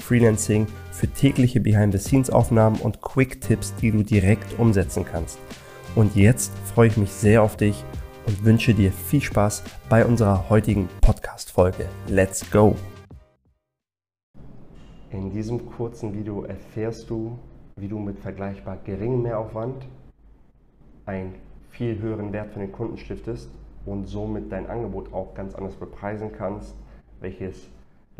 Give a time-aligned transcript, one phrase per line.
[0.00, 5.38] für tägliche Behind-the-Scenes-Aufnahmen und Quick-Tipps, die du direkt umsetzen kannst.
[5.94, 7.84] Und jetzt freue ich mich sehr auf dich
[8.26, 11.86] und wünsche dir viel Spaß bei unserer heutigen Podcast-Folge.
[12.08, 12.76] Let's go!
[15.10, 17.38] In diesem kurzen Video erfährst du,
[17.76, 19.86] wie du mit vergleichbar geringem Mehraufwand
[21.06, 21.34] einen
[21.70, 23.50] viel höheren Wert für den Kunden stiftest
[23.86, 26.74] und somit dein Angebot auch ganz anders bepreisen kannst,
[27.20, 27.68] welches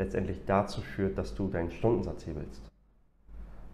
[0.00, 2.62] letztendlich dazu führt, dass du deinen Stundensatz hebelst.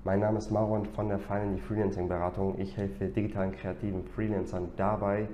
[0.04, 2.58] Mein Name ist Maron von der Finally Freelancing Beratung.
[2.60, 5.28] Ich helfe digitalen kreativen Freelancern dabei,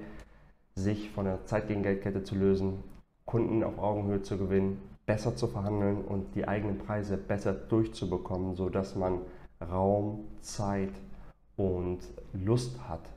[0.75, 2.83] sich von der Zeit gegen Geldkette zu lösen,
[3.27, 8.95] Kunden auf Augenhöhe zu gewinnen besser zu verhandeln und die eigenen Preise besser durchzubekommen, sodass
[8.95, 9.21] man
[9.61, 10.93] Raum, Zeit
[11.57, 12.01] und
[12.33, 13.13] Lust hat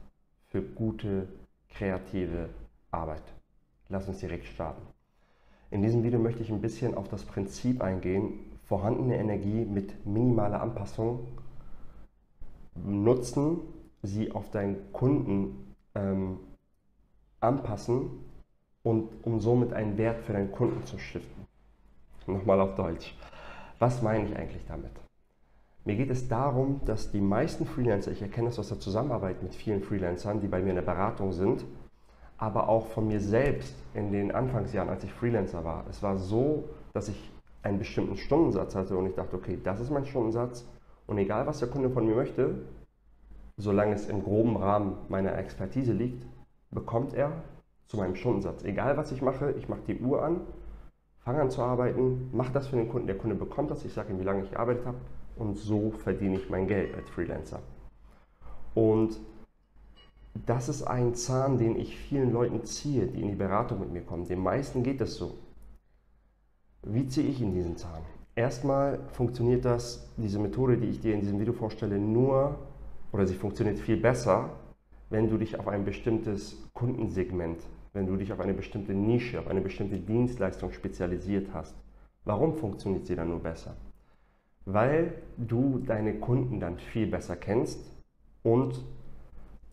[0.48, 1.28] für gute,
[1.70, 2.50] kreative
[2.92, 3.24] Arbeit.
[3.90, 4.95] Lass uns direkt starten.
[5.76, 10.62] In diesem Video möchte ich ein bisschen auf das Prinzip eingehen, vorhandene Energie mit minimaler
[10.62, 11.28] Anpassung
[12.76, 13.60] nutzen,
[14.02, 16.38] sie auf deinen Kunden ähm,
[17.42, 18.10] anpassen
[18.84, 21.46] und um somit einen Wert für deinen Kunden zu stiften.
[22.26, 23.14] Nochmal auf Deutsch.
[23.78, 24.92] Was meine ich eigentlich damit?
[25.84, 29.54] Mir geht es darum, dass die meisten Freelancer, ich erkenne das aus der Zusammenarbeit mit
[29.54, 31.66] vielen Freelancern, die bei mir in der Beratung sind,
[32.38, 35.86] aber auch von mir selbst in den Anfangsjahren, als ich Freelancer war.
[35.90, 37.32] Es war so, dass ich
[37.64, 40.66] einen bestimmten Stundensatz hatte und ich dachte, okay, das ist mein Stundensatz
[41.08, 42.56] und egal was der Kunde von mir möchte,
[43.58, 46.26] solange es im groben Rahmen meiner Expertise liegt,
[46.72, 47.32] bekommt er
[47.88, 48.64] zu meinem Stundensatz.
[48.64, 50.42] Egal was ich mache, ich mache die Uhr an
[51.26, 54.14] fange an zu arbeiten, mache das für den Kunden, der Kunde bekommt das, ich sage
[54.14, 54.98] ihm, wie lange ich gearbeitet habe
[55.38, 57.60] und so verdiene ich mein Geld als Freelancer.
[58.76, 59.20] Und
[60.46, 64.02] das ist ein Zahn, den ich vielen Leuten ziehe, die in die Beratung mit mir
[64.02, 64.28] kommen.
[64.28, 65.38] Den meisten geht es so.
[66.84, 68.02] Wie ziehe ich in diesen Zahn?
[68.36, 72.58] Erstmal funktioniert das, diese Methode, die ich dir in diesem Video vorstelle, nur
[73.12, 74.50] oder sie funktioniert viel besser,
[75.10, 77.60] wenn du dich auf ein bestimmtes Kundensegment
[77.96, 81.74] wenn du dich auf eine bestimmte Nische, auf eine bestimmte Dienstleistung spezialisiert hast.
[82.26, 83.76] Warum funktioniert sie dann nur besser?
[84.66, 87.80] Weil du deine Kunden dann viel besser kennst
[88.44, 88.84] und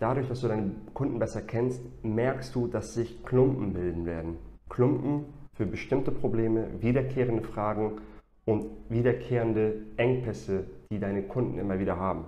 [0.03, 4.37] dadurch, dass du deine Kunden besser kennst, merkst du, dass sich Klumpen bilden werden.
[4.69, 8.01] Klumpen für bestimmte Probleme, wiederkehrende Fragen
[8.45, 12.25] und wiederkehrende Engpässe, die deine Kunden immer wieder haben.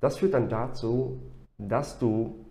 [0.00, 1.20] Das führt dann dazu,
[1.58, 2.46] dass du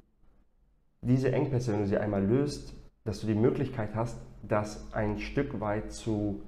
[1.01, 5.59] diese Engpässe, wenn du sie einmal löst, dass du die Möglichkeit hast, das ein Stück
[5.61, 6.41] weit zu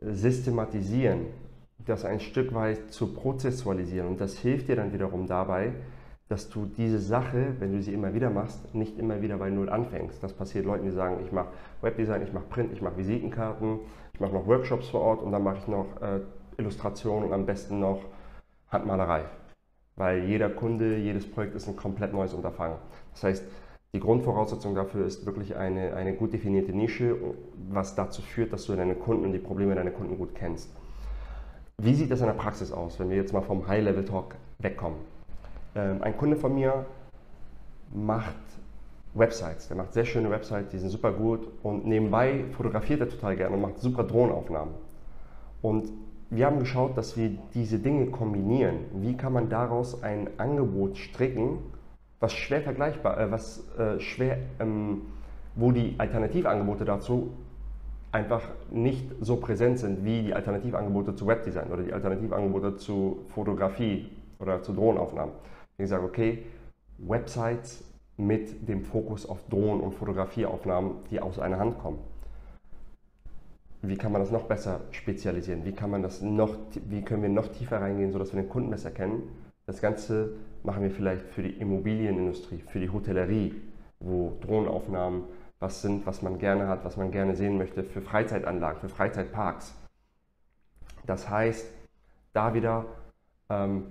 [0.00, 1.26] systematisieren,
[1.86, 4.08] das ein Stück weit zu prozessualisieren.
[4.08, 5.72] Und das hilft dir dann wiederum dabei,
[6.28, 9.68] dass du diese Sache, wenn du sie immer wieder machst, nicht immer wieder bei Null
[9.68, 10.22] anfängst.
[10.22, 11.48] Das passiert Leuten, die sagen, ich mache
[11.82, 13.80] Webdesign, ich mache Print, ich mache Visitenkarten,
[14.14, 16.20] ich mache noch Workshops vor Ort und dann mache ich noch äh,
[16.56, 18.00] Illustrationen und am besten noch
[18.70, 19.24] Handmalerei
[19.96, 22.78] weil jeder Kunde, jedes Projekt ist ein komplett neues Unterfangen.
[23.12, 23.44] Das heißt,
[23.94, 27.16] die Grundvoraussetzung dafür ist wirklich eine, eine gut definierte Nische,
[27.70, 30.68] was dazu führt, dass du deine Kunden und die Probleme deiner Kunden gut kennst.
[31.80, 34.98] Wie sieht das in der Praxis aus, wenn wir jetzt mal vom High-Level-Talk wegkommen?
[35.74, 36.86] Ähm, ein Kunde von mir
[37.92, 38.34] macht
[39.14, 43.36] Websites, der macht sehr schöne Websites, die sind super gut und nebenbei fotografiert er total
[43.36, 44.74] gerne und macht super Drohnenaufnahmen.
[45.62, 45.92] Und
[46.30, 48.80] wir haben geschaut, dass wir diese Dinge kombinieren.
[48.94, 51.58] Wie kann man daraus ein Angebot stricken,
[52.18, 55.02] was schwer vergleichbar, äh, was äh, schwer, ähm,
[55.54, 57.30] wo die Alternativangebote dazu
[58.10, 64.08] einfach nicht so präsent sind wie die Alternativangebote zu Webdesign oder die Alternativangebote zu Fotografie
[64.38, 65.34] oder zu Drohnenaufnahmen.
[65.78, 66.44] Ich sage, okay,
[66.98, 67.84] Websites
[68.16, 71.98] mit dem Fokus auf Drohnen- und Fotografieaufnahmen, die aus einer Hand kommen
[73.88, 75.64] wie kann man das noch besser spezialisieren?
[75.64, 76.56] Wie, kann man das noch,
[76.88, 79.22] wie können wir noch tiefer reingehen, sodass wir den Kunden besser kennen?
[79.66, 83.54] Das Ganze machen wir vielleicht für die Immobilienindustrie, für die Hotellerie,
[84.00, 85.24] wo Drohnenaufnahmen
[85.60, 89.74] was sind, was man gerne hat, was man gerne sehen möchte, für Freizeitanlagen, für Freizeitparks.
[91.06, 91.66] Das heißt,
[92.32, 92.84] da wieder
[93.48, 93.84] ähm,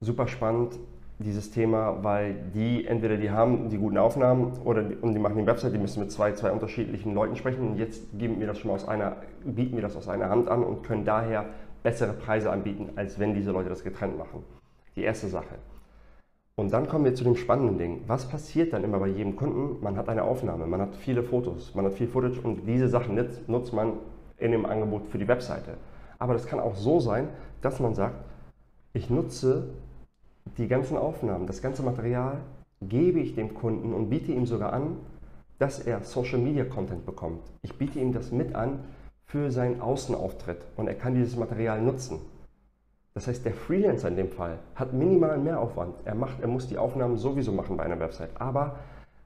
[0.00, 0.78] super spannend,
[1.18, 5.38] dieses Thema, weil die entweder die haben die guten Aufnahmen oder die, und die machen
[5.38, 8.58] die Website, die müssen mit zwei, zwei unterschiedlichen Leuten sprechen und jetzt geben wir das
[8.58, 11.46] schon aus einer, bieten wir das aus einer Hand an und können daher
[11.82, 14.42] bessere Preise anbieten, als wenn diese Leute das getrennt machen.
[14.94, 15.54] Die erste Sache.
[16.58, 18.00] Und dann kommen wir zu dem spannenden Ding.
[18.06, 19.82] Was passiert dann immer bei jedem Kunden?
[19.82, 23.14] Man hat eine Aufnahme, man hat viele Fotos, man hat viel Footage und diese Sachen
[23.46, 23.94] nutzt man
[24.38, 25.74] in dem Angebot für die Webseite.
[26.18, 27.28] Aber das kann auch so sein,
[27.60, 28.16] dass man sagt,
[28.94, 29.68] ich nutze
[30.58, 32.38] die ganzen Aufnahmen, das ganze Material
[32.82, 34.98] gebe ich dem Kunden und biete ihm sogar an,
[35.58, 37.42] dass er Social Media Content bekommt.
[37.62, 38.80] Ich biete ihm das mit an
[39.24, 42.20] für seinen Außenauftritt und er kann dieses Material nutzen.
[43.14, 45.94] Das heißt, der Freelancer in dem Fall hat minimalen Mehraufwand.
[46.04, 48.30] Er, macht, er muss die Aufnahmen sowieso machen bei einer Website.
[48.38, 48.76] Aber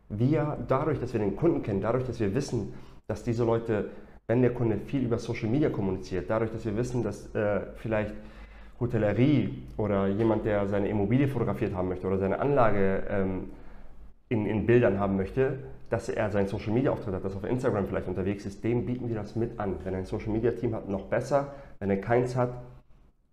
[0.08, 2.72] wir, dadurch, dass wir den Kunden kennen, dadurch, dass wir wissen,
[3.08, 3.90] dass diese Leute,
[4.28, 8.14] wenn der Kunde viel über Social Media kommuniziert, dadurch, dass wir wissen, dass äh, vielleicht
[8.80, 13.50] Hotellerie oder jemand, der seine Immobilie fotografiert haben möchte oder seine Anlage ähm,
[14.30, 15.58] in, in Bildern haben möchte,
[15.90, 18.86] dass er seinen Social Media Auftritt hat, dass er auf Instagram vielleicht unterwegs ist, dem
[18.86, 19.76] bieten wir das mit an.
[19.84, 21.52] Wenn er ein Social Media Team hat, noch besser.
[21.78, 22.54] Wenn er keins hat,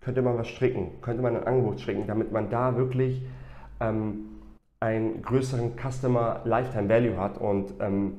[0.02, 3.22] könnte man was stricken, könnte man ein Angebot stricken, damit man da wirklich
[3.80, 4.26] ähm,
[4.80, 8.18] einen größeren Customer Lifetime Value hat und ähm,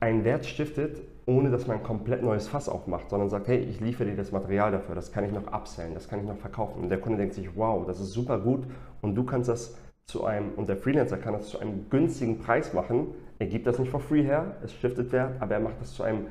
[0.00, 3.80] einen Wert stiftet, ohne dass man ein komplett neues Fass aufmacht, sondern sagt, hey, ich
[3.80, 6.82] liefere dir das Material dafür, das kann ich noch upsellen, das kann ich noch verkaufen.
[6.82, 8.64] Und der Kunde denkt sich, wow, das ist super gut
[9.00, 9.76] und du kannst das
[10.06, 13.08] zu einem, und der Freelancer kann das zu einem günstigen Preis machen.
[13.38, 16.02] Er gibt das nicht for free her, es stiftet Wert, aber er macht das zu
[16.02, 16.26] einem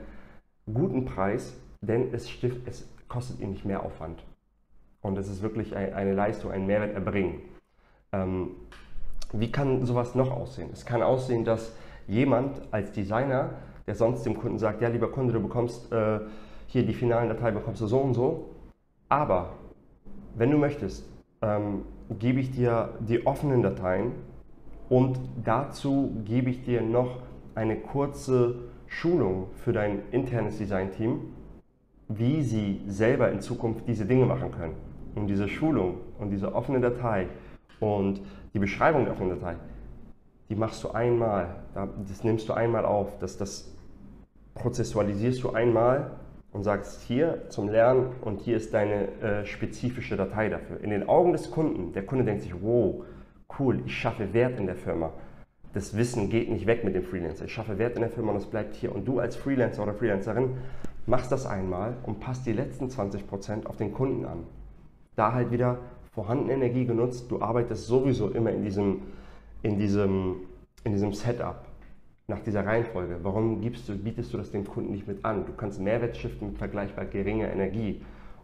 [0.71, 4.23] guten Preis, denn es, stift, es kostet ihn nicht mehr Aufwand.
[5.01, 7.41] Und es ist wirklich eine Leistung, einen Mehrwert erbringen.
[8.13, 8.51] Ähm,
[9.33, 10.69] wie kann sowas noch aussehen?
[10.71, 11.75] Es kann aussehen, dass
[12.07, 13.49] jemand als Designer,
[13.87, 16.19] der sonst dem Kunden sagt, ja lieber Kunde, du bekommst äh,
[16.67, 18.49] hier die finalen Dateien, bekommst du so und so.
[19.09, 19.53] Aber
[20.35, 21.05] wenn du möchtest,
[21.41, 21.83] ähm,
[22.19, 24.11] gebe ich dir die offenen Dateien
[24.89, 27.19] und dazu gebe ich dir noch
[27.55, 28.55] eine kurze
[28.87, 31.19] Schulung für dein internes Design-Team,
[32.07, 34.75] wie sie selber in Zukunft diese Dinge machen können.
[35.15, 37.27] Und diese Schulung und diese offene Datei
[37.79, 38.21] und
[38.53, 39.55] die Beschreibung der offenen Datei,
[40.53, 43.73] die machst du einmal, das nimmst du einmal auf, das, das
[44.53, 46.11] prozessualisierst du einmal
[46.51, 50.79] und sagst hier zum Lernen und hier ist deine äh, spezifische Datei dafür.
[50.81, 53.03] In den Augen des Kunden, der Kunde denkt sich, wow,
[53.57, 55.11] cool, ich schaffe Wert in der Firma.
[55.73, 57.45] Das Wissen geht nicht weg mit dem Freelancer.
[57.45, 58.93] Ich schaffe Wert in der Firma und es bleibt hier.
[58.93, 60.57] Und du als Freelancer oder Freelancerin
[61.07, 64.43] machst das einmal und passt die letzten 20% auf den Kunden an.
[65.15, 65.79] Da halt wieder
[66.11, 67.31] vorhandene Energie genutzt.
[67.31, 69.01] Du arbeitest sowieso immer in diesem,
[69.63, 70.35] in diesem,
[70.83, 71.65] in diesem Setup
[72.27, 73.19] nach dieser Reihenfolge.
[73.23, 75.45] Warum gibst du, bietest du das dem Kunden nicht mit an?
[75.45, 78.01] Du kannst Mehrwert shiften mit vergleichbar geringer Energie.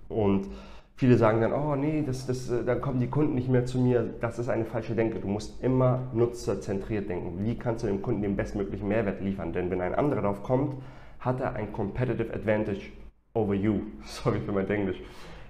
[0.10, 0.48] Und
[0.96, 3.80] viele sagen dann, oh nee, das, das, äh, dann kommen die Kunden nicht mehr zu
[3.80, 4.14] mir.
[4.20, 5.20] Das ist eine falsche Denke.
[5.20, 7.46] Du musst immer nutzerzentriert denken.
[7.46, 9.54] Wie kannst du dem Kunden den bestmöglichen Mehrwert liefern?
[9.54, 10.76] Denn wenn ein anderer darauf kommt,
[11.20, 12.92] hat er ein Competitive Advantage
[13.34, 13.82] over you.
[14.04, 15.02] Sorry für mein Englisch.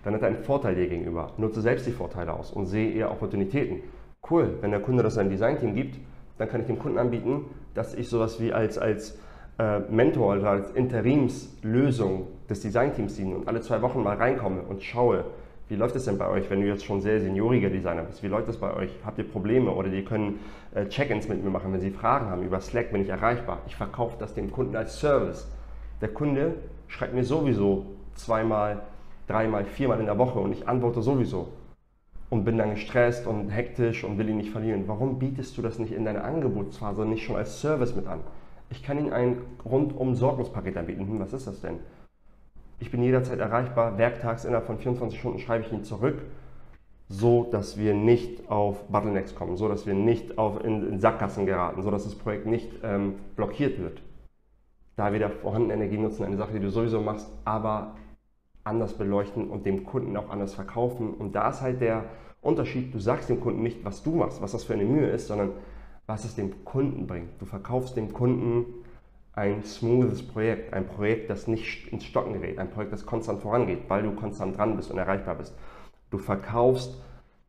[0.03, 1.33] Dann hat er einen Vorteil dir gegenüber.
[1.37, 3.81] Nutze selbst die Vorteile aus und sehe eher Opportunitäten.
[4.29, 5.97] Cool, wenn der Kunde das sein Designteam gibt,
[6.37, 9.17] dann kann ich dem Kunden anbieten, dass ich sowas wie als, als
[9.57, 14.83] äh, Mentor oder als Interimslösung des Designteams diene und alle zwei Wochen mal reinkomme und
[14.83, 15.25] schaue,
[15.67, 18.23] wie läuft es denn bei euch, wenn du jetzt schon sehr senioriger Designer bist?
[18.23, 18.89] Wie läuft es bei euch?
[19.05, 20.39] Habt ihr Probleme oder die können
[20.73, 22.43] äh, Check-ins mit mir machen, wenn sie Fragen haben?
[22.43, 23.59] Über Slack bin ich erreichbar.
[23.67, 25.47] Ich verkaufe das dem Kunden als Service.
[26.01, 26.55] Der Kunde
[26.87, 28.81] schreibt mir sowieso zweimal,
[29.27, 31.49] dreimal, viermal in der Woche und ich antworte sowieso
[32.29, 34.83] und bin dann gestresst und hektisch und will ihn nicht verlieren.
[34.87, 38.19] Warum bietest du das nicht in deiner Angebotsphase nicht schon als Service mit an?
[38.69, 41.07] Ich kann Ihnen ein rundum Sorgungspaket anbieten.
[41.07, 41.79] Hm, was ist das denn?
[42.79, 43.97] Ich bin jederzeit erreichbar.
[43.97, 46.21] Werktags innerhalb von 24 Stunden schreibe ich ihn zurück,
[47.09, 51.47] so dass wir nicht auf Bottlenecks kommen, so dass wir nicht auf, in, in Sackgassen
[51.47, 54.01] geraten, so dass das Projekt nicht ähm, blockiert wird.
[54.95, 57.95] Da wieder vorhandene Energie nutzen, eine Sache, die du sowieso machst, aber
[58.69, 61.13] anders beleuchten und dem Kunden auch anders verkaufen.
[61.13, 62.05] Und da ist halt der
[62.41, 65.27] Unterschied, du sagst dem Kunden nicht, was du machst, was das für eine Mühe ist,
[65.27, 65.51] sondern
[66.07, 67.29] was es dem Kunden bringt.
[67.39, 68.65] Du verkaufst dem Kunden
[69.33, 73.81] ein smoothes Projekt, ein Projekt, das nicht ins Stocken gerät, ein Projekt, das konstant vorangeht,
[73.87, 75.55] weil du konstant dran bist und erreichbar bist.
[76.09, 77.01] Du verkaufst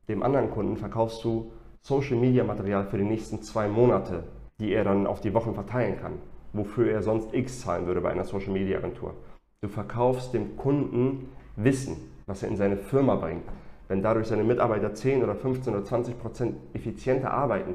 [0.09, 4.25] dem anderen Kunden, verkaufst du Social Media Material für die nächsten zwei Monate,
[4.59, 6.19] die er dann auf die Wochen verteilen kann,
[6.53, 9.15] wofür er sonst X zahlen würde bei einer Social Media Agentur.
[9.63, 13.45] Du verkaufst dem Kunden Wissen, was er in seine Firma bringt.
[13.89, 17.75] Wenn dadurch seine Mitarbeiter 10 oder 15 oder 20 Prozent effizienter arbeiten,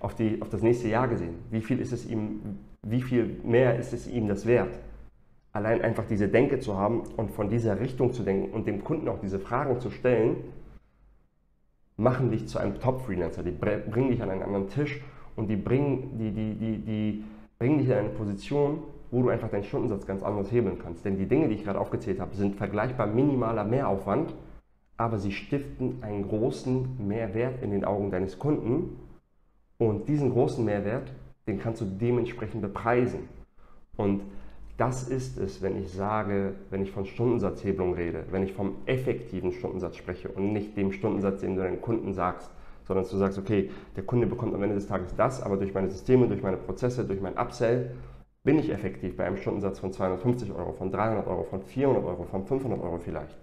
[0.00, 3.78] auf, die, auf das nächste Jahr gesehen, wie viel, ist es ihm, wie viel mehr
[3.78, 4.78] ist es ihm das wert?
[5.52, 9.06] Allein einfach diese Denke zu haben und von dieser Richtung zu denken und dem Kunden
[9.08, 10.36] auch diese Fragen zu stellen,
[11.98, 13.42] machen dich zu einem Top-Freelancer.
[13.42, 15.02] Die bringen dich an einen anderen Tisch
[15.34, 17.24] und die bringen, die, die, die, die
[17.58, 18.78] bringen dich in eine Position,
[19.10, 21.04] wo du einfach deinen Stundensatz ganz anders hebeln kannst.
[21.04, 24.34] Denn die Dinge, die ich gerade aufgezählt habe, sind vergleichbar minimaler Mehraufwand,
[24.96, 28.98] aber sie stiften einen großen Mehrwert in den Augen deines Kunden
[29.78, 31.12] und diesen großen Mehrwert,
[31.46, 33.28] den kannst du dementsprechend bepreisen.
[33.96, 34.22] Und
[34.76, 39.52] das ist es, wenn ich sage, wenn ich von Stundensatzhebelung rede, wenn ich vom effektiven
[39.52, 42.50] Stundensatz spreche und nicht dem Stundensatz, den du deinen Kunden sagst,
[42.86, 45.74] sondern dass du sagst, okay, der Kunde bekommt am Ende des Tages das, aber durch
[45.74, 47.92] meine Systeme, durch meine Prozesse, durch mein Upsell
[48.46, 52.24] bin ich effektiv bei einem Stundensatz von 250 Euro, von 300 Euro, von 400 Euro,
[52.24, 53.36] von 500 Euro vielleicht.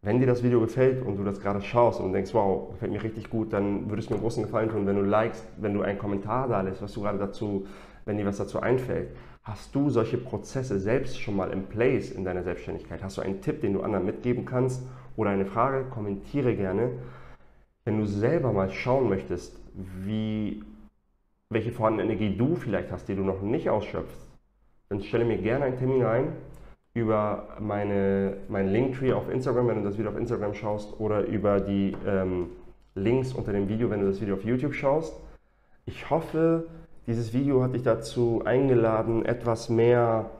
[0.00, 3.02] Wenn dir das Video gefällt und du das gerade schaust und denkst, wow, gefällt mir
[3.02, 5.98] richtig gut, dann würde es mir großen Gefallen tun, wenn du likest, wenn du einen
[5.98, 7.66] Kommentar da lässt, was du gerade dazu,
[8.06, 9.10] wenn dir was dazu einfällt.
[9.42, 13.02] Hast du solche Prozesse selbst schon mal in place in deiner Selbstständigkeit?
[13.02, 14.82] Hast du einen Tipp, den du anderen mitgeben kannst
[15.16, 15.84] oder eine Frage?
[15.90, 16.92] Kommentiere gerne.
[17.84, 20.62] Wenn du selber mal schauen möchtest, wie,
[21.50, 24.26] welche vorhandene Energie du vielleicht hast, die du noch nicht ausschöpfst,
[24.88, 26.32] dann stelle mir gerne einen Termin ein
[26.94, 31.60] über meine, mein Linktree auf Instagram, wenn du das Video auf Instagram schaust, oder über
[31.60, 32.48] die ähm,
[32.94, 35.14] Links unter dem Video, wenn du das Video auf YouTube schaust.
[35.86, 36.66] Ich hoffe,
[37.06, 40.30] dieses Video hat dich dazu eingeladen, etwas mehr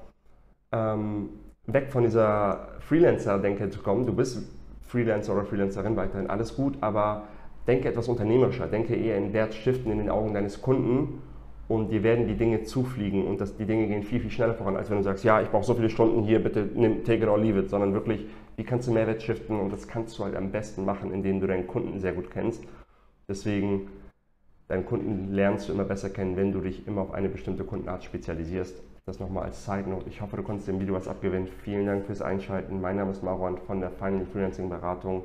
[0.72, 1.30] ähm,
[1.66, 4.06] weg von dieser Freelancer-Denke zu kommen.
[4.06, 4.42] Du bist
[4.82, 7.24] Freelancer oder Freelancerin weiterhin, alles gut, aber
[7.68, 11.22] denke etwas unternehmerischer, denke eher in Wert stiften in den Augen deines Kunden
[11.68, 14.76] und dir werden die Dinge zufliegen und das, die Dinge gehen viel, viel schneller voran,
[14.76, 17.28] als wenn du sagst, ja, ich brauche so viele Stunden hier, bitte nimm, take it
[17.28, 20.34] or leave it, sondern wirklich, wie kannst du Mehrwert stiften und das kannst du halt
[20.34, 22.64] am besten machen, indem du deinen Kunden sehr gut kennst.
[23.28, 23.88] Deswegen
[24.68, 28.04] Deinen Kunden lernst du immer besser kennen, wenn du dich immer auf eine bestimmte Kundenart
[28.04, 28.82] spezialisierst.
[29.06, 30.06] Das nochmal als Side Note.
[30.10, 31.48] Ich hoffe, du konntest dem Video was abgewinnen.
[31.64, 32.78] Vielen Dank fürs Einschalten.
[32.78, 35.24] Mein Name ist Marwan von der Finally Freelancing Beratung